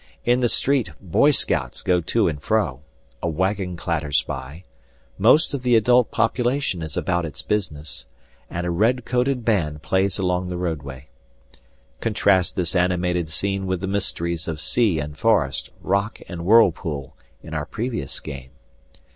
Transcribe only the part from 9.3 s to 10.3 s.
band plays